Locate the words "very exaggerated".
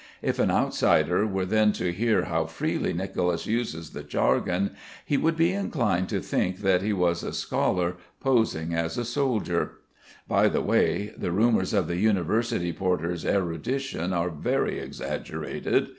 14.31-15.89